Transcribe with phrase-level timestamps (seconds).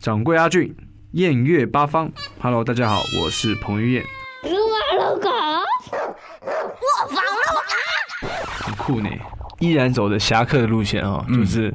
[0.00, 0.74] 掌柜阿俊，
[1.10, 2.10] 宴乐八方。
[2.40, 4.02] Hello，大家好，我是彭于晏。
[4.44, 8.32] 撸啊撸狗，我防了
[8.62, 9.10] 很酷呢，
[9.58, 11.70] 依然走的侠客的路线啊、就是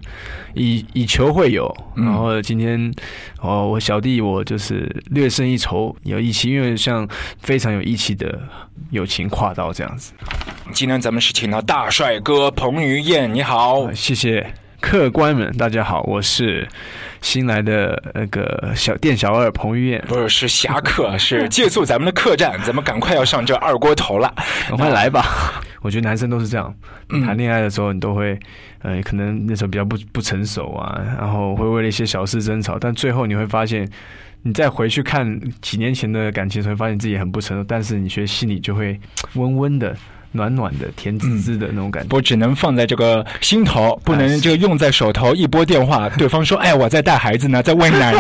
[0.56, 1.72] 以以球会友。
[1.96, 2.92] 然后今天
[3.42, 7.08] 哦，我小弟我就是略胜一筹，有义气，因为像
[7.40, 8.40] 非常有义气的
[8.90, 10.14] 友情跨道这样子。
[10.74, 13.94] 今天咱们是请到大帅哥彭于晏，你好好，。
[13.94, 16.68] 谢谢客官们，大家好，我是
[17.26, 24.32] 新来的那个小店小二彭于晏，不是是侠客， 是借宿咱们的客栈，咱们赶快要上这二锅头了。
[24.70, 25.26] 赶快来吧！
[25.82, 26.72] 我觉得男生都是这样，
[27.10, 27.24] 嗯。
[27.24, 28.40] 谈恋爱的时候你都会，
[28.84, 33.90] 呃，可能那时候比较不不成熟啊，然后会为了一些小事争吵，但最后你会发现，
[34.44, 39.00] 你再回去看几年前的感情的时候，会发现自己很不成熟，但是你觉得心里就会
[39.34, 39.98] 温温的、
[40.36, 42.16] 暖暖的、甜滋滋的那种感觉。
[42.16, 45.34] 我只能放在这个心头，不能这个用在手头。
[45.34, 48.20] 一拨电话，对方说：“哎，我在带孩子呢，在喂奶呢。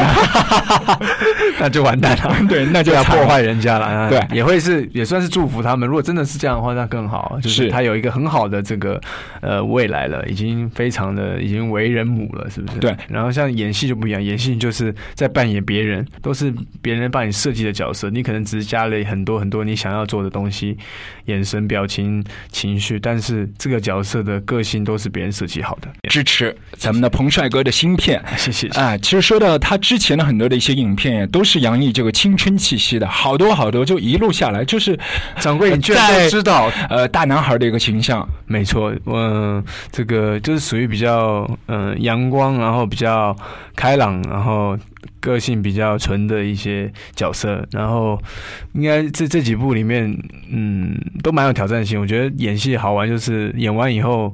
[1.59, 3.85] 那就完蛋了， 对那就要破坏人家了。
[3.85, 5.87] 啊对也会是也算是祝福他们。
[5.87, 8.99] 如果真的是这样的话，那更好，就是是他有一个很好的这个
[9.41, 12.79] 呃未来了，已经非常的已经为人母了，是不是？
[12.79, 12.95] 对。
[13.07, 20.77] 然后像演戏就不一样，演戏就是在扮演别人，都是别人帮你设计的角色，你可能只是加了很多很多你想要做的东西，
[21.25, 22.04] 眼神、表情、
[22.51, 28.23] 情绪，但是这个角色的个性都是别人设计好的。”支持咱们的彭帅哥的新片。
[28.37, 28.67] 谢谢。
[28.69, 34.97] 啊，其实说到他之前的很多的一些影片，也都是洋溢这个青春气息的，好多好多，就一路下来就是
[35.39, 38.27] 掌柜，你居然知道，呃大男孩的一个形象。
[38.45, 43.35] 没错，嗯、这个就是属于比较嗯、呃阳光，然后比较
[43.75, 44.77] 开朗，然后
[45.19, 47.67] 个性比较纯的一些角色。
[47.71, 48.21] 然后
[48.73, 50.11] 应该这这几部里面，
[50.51, 51.99] 嗯，都蛮有挑战性。
[51.99, 54.33] 我觉得演戏好玩，就是演完以后，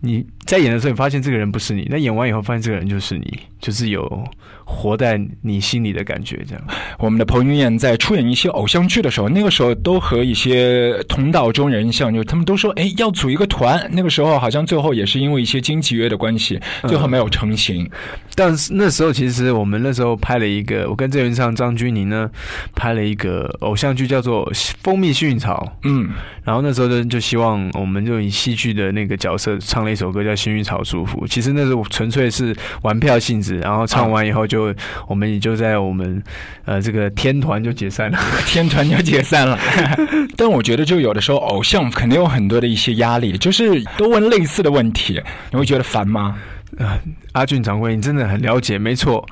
[0.00, 4.24] 你在演的时候，你发现这个人不是你，那演完以后发现这个人就是你，就是有
[4.64, 6.64] 活在你心里的感觉，这样。
[6.98, 13.88] 我们的彭于晏在出演一些偶像剧的时候，那个时候都和一些同道中人像，就他们都说，哎，要组一个团。
[13.92, 17.88] 那个时候好像最后也是因为一些经纪约的关系，最后没有成型。
[18.34, 22.30] 但是那时候其实我们那时候拍了一个，我跟郑元畅、张钧甯呢
[22.74, 24.46] 拍了一个偶像剧，叫做
[24.82, 25.72] 《蜂蜜幸运草》。
[25.88, 26.10] 嗯，
[26.44, 31.26] 然后那时候就，就希望我们就以戏剧的那个角色唱了一首歌叫《幸运草祝福》。
[31.28, 34.74] 其实那时候纯粹是玩票性质，然后唱完以后就、
[35.08, 36.22] 我们也就在我们
[36.64, 38.18] 呃这个天团就解散了。
[38.46, 39.58] 天团就解散了。
[40.36, 45.20] 但我觉得，就有的时候偶像肯定有很多的一些压力，就是都问类似的问题，
[45.50, 46.36] 你会觉得烦吗？
[46.78, 46.98] 啊，
[47.32, 49.26] 阿俊掌柜，你真的很了解，没错，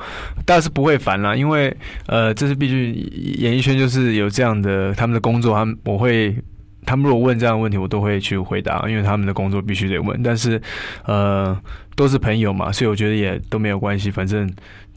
[0.46, 1.76] 但是不会烦啦，因为
[2.06, 2.94] 呃，这是毕竟
[3.38, 6.34] 演艺圈就是有这样的他们的工作，他们我会。
[6.86, 10.22] 他们如果问这样的问题，我都会去回答，因为他们的工作必须得问。
[10.22, 10.60] 但是，
[11.04, 11.56] 呃，
[11.96, 14.48] 都是朋友嘛，所以我觉得也都没有关系，反正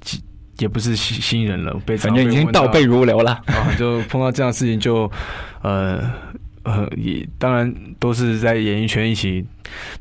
[0.01, 0.21] 几
[0.59, 3.31] 也不是新新人了，被反正已经倒背如流了。
[3.47, 5.09] 啊，就碰到这样的事情就，
[5.61, 6.01] 呃
[6.63, 9.45] 呃，也当然都是在演艺圈一起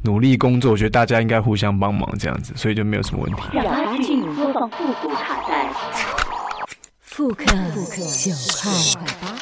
[0.02, 3.42] 努力工作，我觉得大家应该互相帮忙这样子，所以就没有什么问题。
[7.16, 8.70] 复刻九号
[9.22, 9.34] 八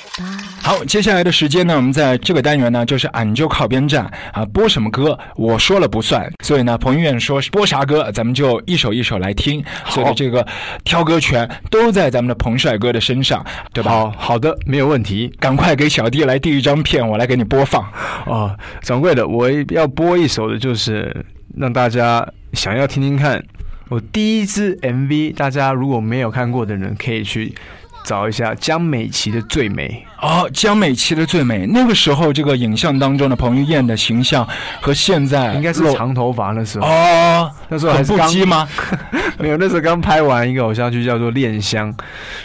[0.63, 10.47] 好，接下来的时间呢，我们在这个单元呢，就是俺就靠边站啊，播什么歌我说了不算，所以呢，彭于晏说播啥歌，咱们就一首一首来听，所以的这个
[10.85, 13.91] 挑歌权都在咱们的彭帅哥的身上，对吧？
[13.91, 17.85] 好好的，没有问题赶快给小弟来递一张片，我来给你播放。
[18.27, 18.57] 哦。
[18.83, 23.43] 掌柜的，我要播一首的，就是让大家想要听听看
[23.89, 27.55] 我第一支 MV，大家如果没有看过的人，可以去
[28.05, 30.05] 找一下江美琪的《最美》。
[30.27, 34.47] 哦，江美琪的最美，那个时候这个影像当中的彭于晏的形象
[34.81, 38.67] 和现在应该是长头发那时候，哦，那时候还很是刚不羁吗？
[39.39, 41.93] 没有，那时候刚拍完一个偶像剧叫做《恋香》，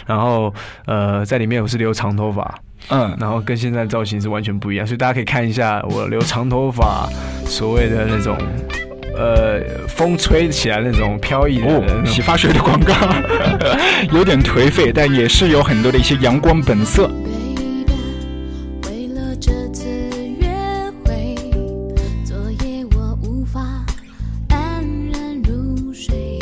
[0.06, 0.52] 然后
[0.84, 2.54] 呃，在里面我是留长头发，
[2.90, 7.08] 嗯，然后跟现在造型是完全不一样，所以大家可以看一下我留长头发，
[7.46, 8.36] 所谓的那种
[9.16, 12.94] 呃风吹起来那种飘逸的哦，洗发水的广告，
[14.12, 17.08] 有点颓废，但也是有很多的一些阳光本色。
[17.08, 17.92] ，baby，
[18.86, 19.86] 为了这次
[20.40, 20.48] 约
[21.04, 21.36] 会，
[22.24, 23.60] 昨夜我无法
[24.48, 26.38] 安然入睡，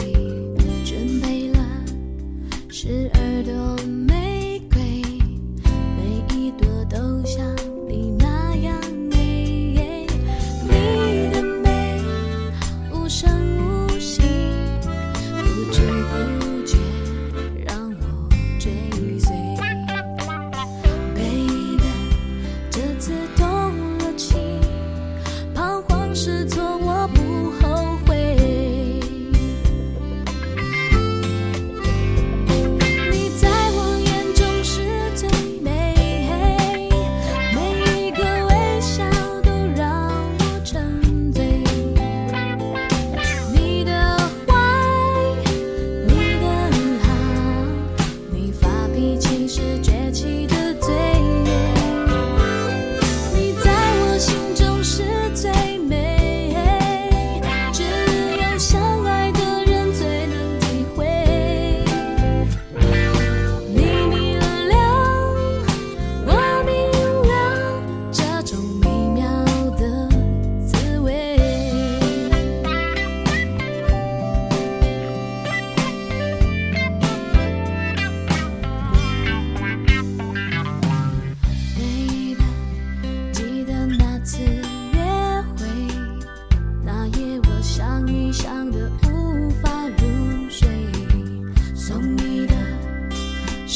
[0.85, 1.59] 准备了
[2.69, 3.53] 十二朵
[4.07, 4.81] 玫瑰，
[5.97, 7.45] 每一朵都像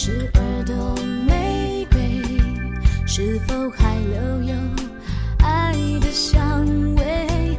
[0.05, 0.97] 十二朵
[1.29, 2.21] 玫瑰，
[3.07, 4.55] 是否还留有
[5.39, 6.67] 爱的香
[6.97, 7.57] 味？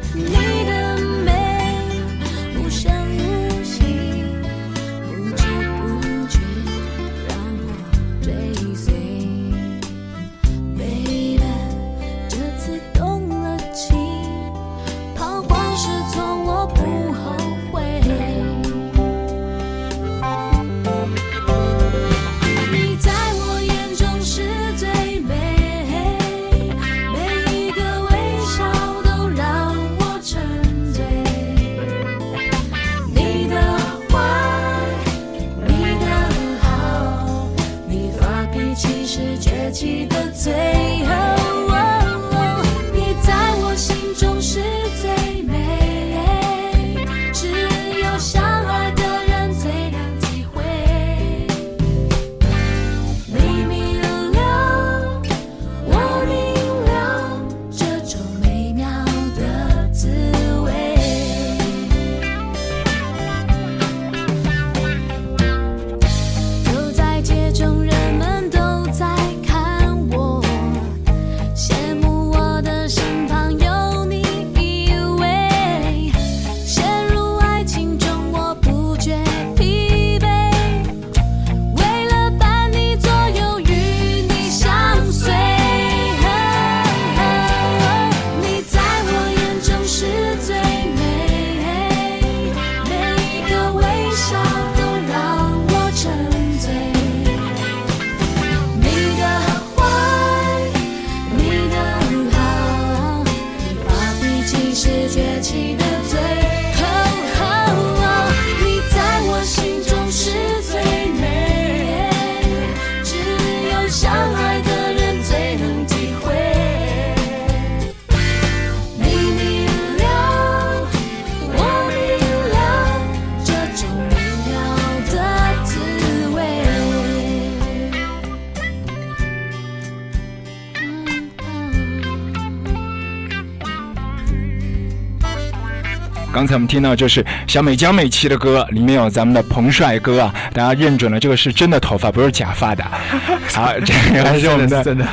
[136.44, 142.84] 刚才我们听到就是小美江美琪的歌，里面有咱们的彭帅哥啊，大家认准了，这个是真的头发，不是假发的。
[143.48, 145.08] 好，这个是我们的真的。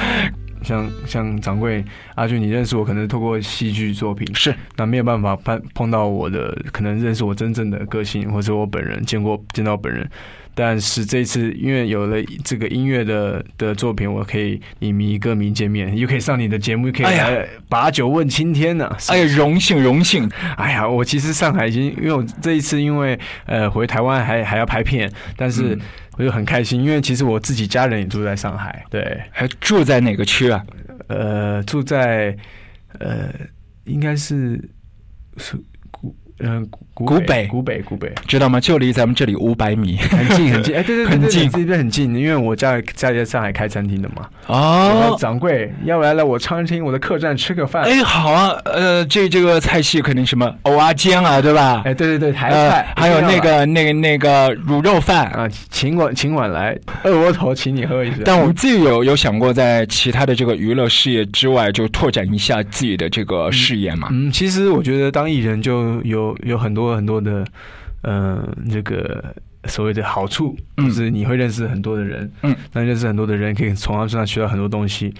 [0.61, 1.81] 像像掌柜
[2.15, 10.05] 阿俊，你认识我可能透过戏剧作品，是那没有办法碰碰到我的，可能认识我真正的个性，或者我本人见过见到本人。
[10.53, 25.81] 但是这次因为有了这个音乐的的作品，我可以以迷歌迷见面，又可以上你的节目，又可以来把酒问青天呢、哎呀，荣幸荣幸，哎呀，我其实上海已经，因为我这一次因为呃回台湾还还要拍片，但是嗯。
[26.17, 30.63] 我就很开心，因为其实我自己家人也住在上海，对，还住在哪个区啊？
[31.08, 32.36] 呃，住在
[33.00, 33.29] 呃
[33.86, 34.70] 应该是
[35.38, 35.63] 是古
[36.43, 38.60] 嗯古古北古北古北知道吗？
[38.60, 39.98] 就离咱们这里五百米。
[39.98, 44.27] 很近 很近，哎对对对对很近对这边很近，因为我家家里在上海开餐厅的嘛。
[44.48, 47.83] 哦，掌柜要不来来我餐厅我的客栈吃个饭？
[47.83, 51.81] 哎，好啊，呃，这这个菜系肯定什么藕啊煎啊，对吧？
[51.86, 55.27] 哎对对对，台呃菜，还有那个那个那个卤肉饭。
[55.31, 58.17] 啊，请晚请晚来，二锅头请你喝一下。
[58.25, 64.10] 但我们自己有有想过，在其他的这个娱乐事业之外，就拓展一下自己的这个事业嘛。
[64.12, 67.45] 嗯，其实我觉得当艺人就有有很多很多的，
[68.03, 69.33] 嗯、这个
[69.65, 75.13] 所谓的好处，嗯就是你会认识很多的人，嗯，那认识很多的人，可以从他身上学到很多东西，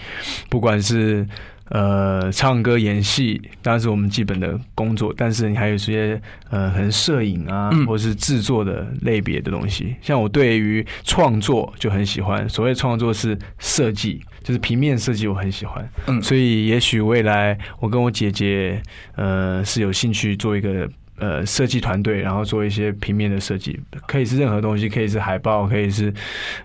[0.48, 1.26] 不管是。
[1.68, 9.96] 呃，唱歌、演戏当然是我们基本的工作，但是你还有一些呃，可能摄影啊，嗯或是制作的类别的东西。
[10.02, 15.88] 像我对于创作就很喜欢，所谓创作是设计，就是平面设计，我很喜欢。
[16.08, 18.82] 嗯所以也许未来我跟我姐姐，
[19.14, 20.86] 呃，是有兴趣做一个
[21.18, 26.12] 呃设计团队，然后做一些平面的设计，可以是任何东西，可以是海报，可以是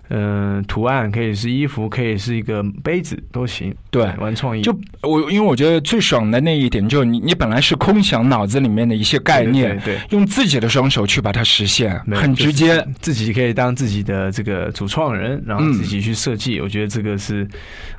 [0.08, 3.74] 嗯、呃图案，可以是衣服，可以是一个杯子都行。
[3.90, 12.86] 对玩创意就我，因为我觉得最爽的那一点，就是你你本来是空想脑子里面的一些概念，对对对用自己的双手去把它实现，很直接。
[13.00, 16.60] 自己可以当自己的这个主创人，然后嗯自己去设计。
[16.60, 17.46] 我觉得这个是，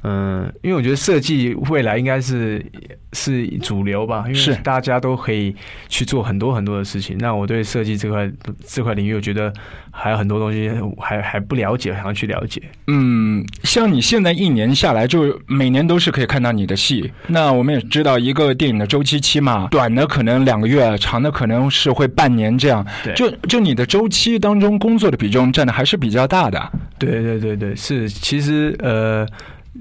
[0.04, 2.64] 嗯、因为我觉得设计未来应该是
[3.14, 5.56] 是主流吧，因为是大家都可以
[5.88, 7.18] 去做很多很多的事情。
[7.20, 8.32] 那我对设计这块
[8.66, 9.54] 这块领域，我觉得
[9.92, 12.62] 还有很多东西还还不了解，想要去了解。
[12.88, 17.12] 嗯，像你现在一年下来，就每年都是可以看到你的戏。
[17.28, 22.86] 那我们也知道，一个电影的周期期嘛，短的可能两个月，长的可能是会半年这样。
[23.04, 26.72] 对就就你的周期当中，工作的比重占的还是比较大的。
[26.98, 29.28] 对对对对，是，其实呃，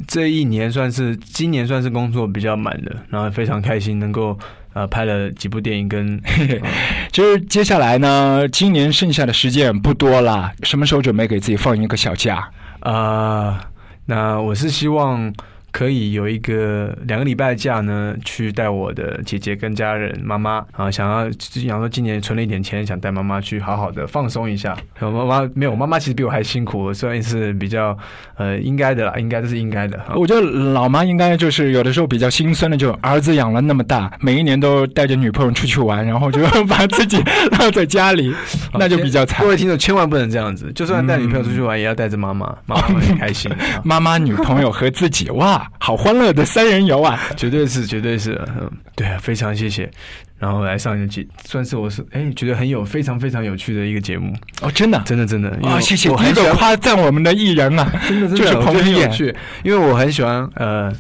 [0.07, 4.39] 这一年算是今年算是工作比较满的，然后非常开心能够
[4.79, 6.21] 呃拍了几部电影跟
[7.11, 12.49] 就是接下来呢，今年剩下的时间不多了，什么时候准备给自己放一个小假？
[12.81, 13.61] 啊、
[14.07, 15.35] 那我是希望
[15.71, 24.77] 可以有一个两个礼拜的假呢，去带我的姐姐跟家人、妈妈啊，想要想说今年存了一点钱，想带妈妈去好好的放松一下。
[25.01, 27.97] 我妈妈没有，我妈妈其实比我还辛苦，虽然是比较
[28.37, 29.99] 呃应该的啦，应该这是应该的。
[29.99, 37.23] 啊我觉得老妈应该就是有的时候比较心酸的，就儿子养了那么大，每一年都带着女朋友出去玩，然后就把自己
[37.59, 38.35] 落在家里，
[38.75, 39.51] 那就比较惨各。
[39.51, 43.51] 位听众千万不能这样子，就算带女朋友出去玩，也要带着妈妈，妈妈会很开心。
[43.53, 47.19] 啊 妈妈、女朋友和自己，哇，好欢乐的三人游啊！
[47.37, 49.91] 绝对是，绝对是，嗯，对啊，非常谢谢。
[50.39, 59.37] 然后来上一集，算是我是哎，觉得很有非常非常有趣的一个节目，哦，真的真的真的啊，谢谢，第一个夸赞我们的艺人啊，真的真的就是我觉得很有彭于晏。
[59.65, 60.93] 因为我很喜欢呃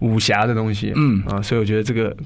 [0.00, 2.16] 武侠的东西，嗯啊，所以我觉得这个。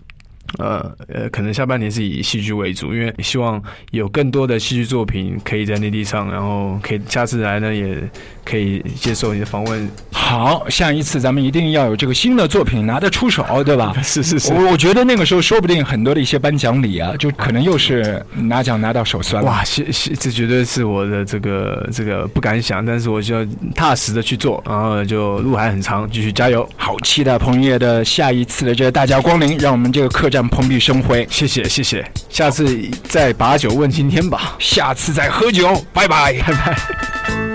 [0.58, 7.96] 呃呃，可能下半年是以戏剧为主，因为希望有更多的戏剧作品可以在内地上，然后可以下次来呢，也
[8.44, 9.88] 可以接受你的访问。
[10.10, 13.92] 好，下一次咱们一定要有这个新的作品拿得出手，对吧？
[14.02, 19.50] 是是是，我我觉得那个时候说不定很多的一些颁奖礼啊，就可能又是拿奖拿到手酸了。
[19.50, 26.68] 哇，谢谢，这绝对是我的这个这个不敢想，但是我就要踏实的去做，然后就路还很长，继续加油。
[26.76, 31.26] 好期待彭于晏的下一次的这个大驾光临，让我们这个客栈蓬荜生辉。
[31.30, 34.56] 谢谢谢谢，下次再把酒问青天吧。
[34.58, 37.51] 下次再喝酒，拜拜，拜拜。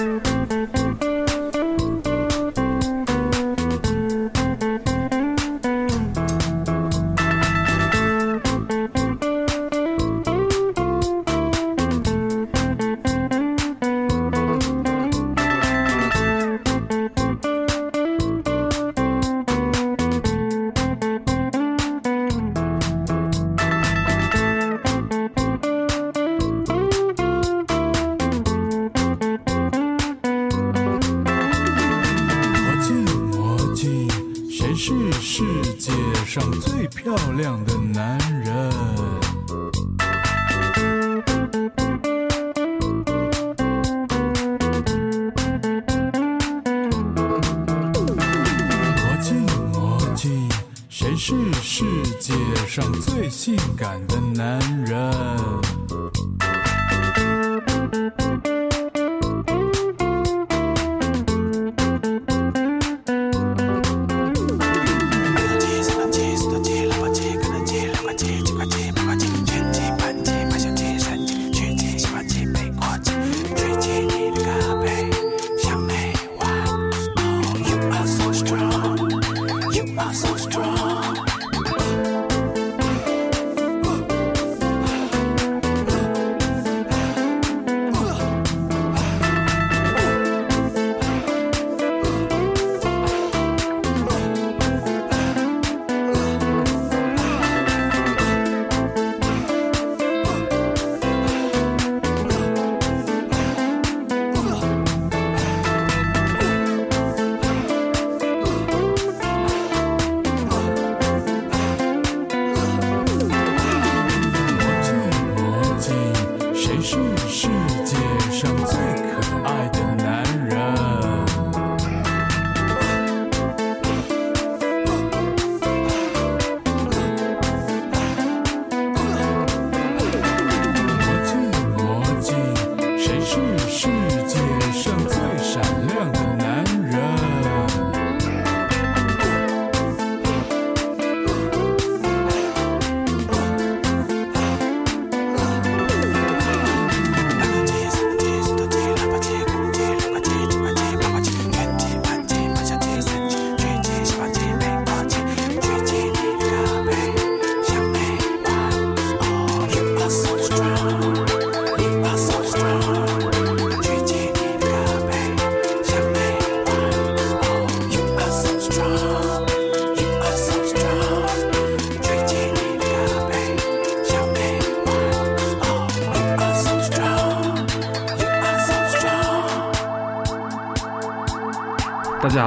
[51.18, 51.34] 是
[51.64, 51.84] 世
[52.20, 52.32] 界
[52.68, 55.58] 上最性感的男人。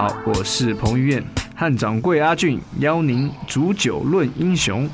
[0.00, 1.22] 好，我是彭于晏，
[1.54, 4.88] 汉掌柜阿俊邀您煮酒论英雄。